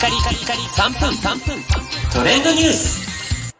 [0.00, 1.62] カリカリカリ3分3分
[2.10, 3.54] トレンドニュース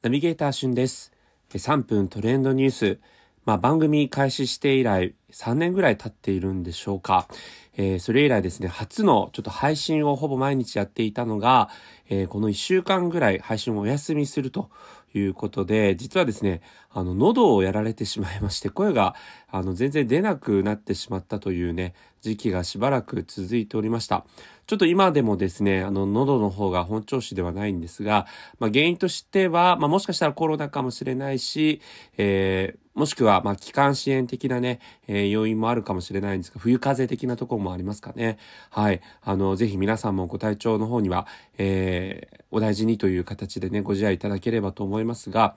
[0.00, 1.12] ナビゲーターしゅんです。
[1.50, 2.98] 3分トレンドニュース。
[3.44, 7.28] まあ、番組開始して以来3年ぐらい経っているんでしょうか。
[7.76, 11.68] えーそれ以来ですね、初のちょっと配信をほぼ毎日やっていたのが、
[12.08, 14.70] えーこの1週間ぐらい配信をお休みすると
[15.14, 19.14] いうことで、実はですね、あの、喉をやられてしまいまして、声が、
[19.50, 24.24] あの、全然出なくなってしまったというね、時期がしばらく続いておりました。
[24.66, 28.26] ちょっと今でもですね、あの、喉の方が本調子ではないんですが、
[28.60, 31.80] まあ、原因としては、まあ、もしかしたらコロナかもしれないし、
[32.16, 38.36] えーもしくは、まあ、気管支炎的なね、えー要因もあるかもしれないんですが、冬風邪的なところもありますかね。
[38.68, 39.00] はい。
[39.22, 45.54] あの、ぜひ皆さんもご体調の方には、えーお大事にという形でね、ご自愛いただければと思いますが、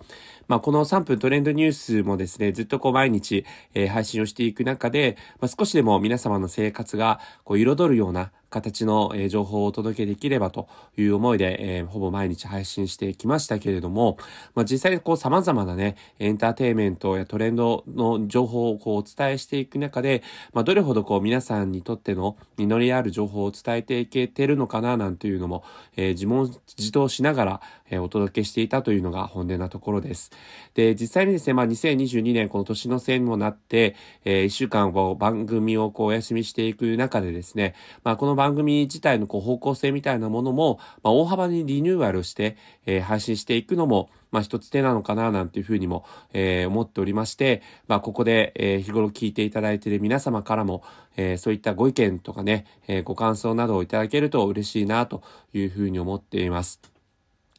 [0.47, 14.17] まあ、この3分トレンドニュースもですね、ずっとこう毎日、えー配信をしていく中で、まあ、少しでも皆様の生活が、こう、彩るような形の、え情報をお届けできればという思いで、えーほぼ毎日配信してきましたけれども、
[14.55, 20.23] まあ、実際こう様々なね、エンターテイメントやトレンドの情報をこうお伝えしていく中で、
[20.53, 25.63] まあ、どれほどこう皆さんにとっての実りある情報を伝えていけてるのかななんていうのも、
[25.95, 30.31] えー自問自答しながら、えーお届けしていたというのが本音なところです。
[30.73, 33.95] で、実際にですね、まあ、2022年この年の瀬にもなって、
[34.25, 50.83] えー、1週間こう番組をこうお休みしていく中でですね、まあ、この番番組自体のこう方向性みたいなものも、まあ、大幅にリニューアルして、えー配信していくのも、まあ、一つ手なのかななんていうふうにも、えー思っておりまして、まあ、ここで、えー日頃聞いていただいている皆様からも、
[51.15, 56.92] えーそういったご意見とかね、えーご感想などをいただけると嬉しいなというふうに思っています。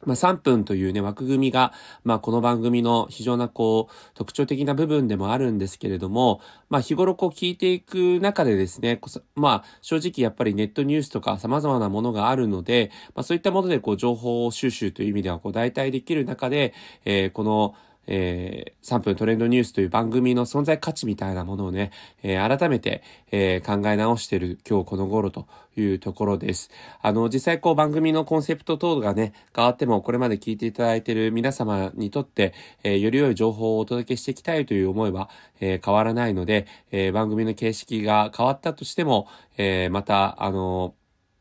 [0.05, 8.99] まあ、3分というね、枠組みが、まあ、この番組の非常なこう、特徴的な部分でもあるんですけれども、まあ、日頃こう聞いていく中でですね、
[9.35, 16.73] まあ、正直やっぱりネットニュースとか様々なものがあるので、まあ、そういったものでこう、情報収集という意味ではこう、代替できる中で、
[17.05, 17.75] えーこの、
[18.07, 23.01] えー3分トレンドニュースという番組の存在価値みたいなものをね、えー改めて、
[23.31, 26.69] えー考え直している今日この頃というところです。
[27.01, 35.29] あの、実際こう番組のコンセプト等がね、変わってもこれまで聞いていただいている皆様にとって、えより良い情報をお届けしていきたいという思いは、
[35.59, 39.27] え変わらないので、え番組の形式が変わったとしても、
[39.57, 40.93] えまた、あの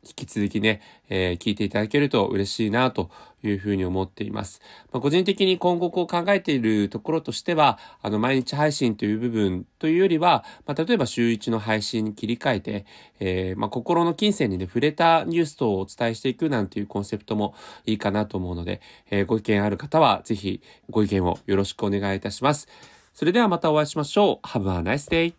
[0.06, 3.10] 引き続きね、えー聞いていただけると嬉しいなと
[3.42, 4.60] いうふうに思っています。
[4.92, 12.86] まあ、個人的に今後こう考えているところとしては、あの、毎日配信という部分というよりは、まあ、例えば週1の配信に切り替えて、
[13.20, 17.54] えーまあ、心の金銭にね、触れたニュース等をお伝えしていくなんていうコンセプトも
[17.86, 20.60] いいかなと思うので、えーご意見ある方はぜひ
[20.90, 22.68] ご意見をよろしくお願いいたします。
[23.14, 24.46] それではまたお会いしましょう。
[24.46, 25.34] Have a nice day!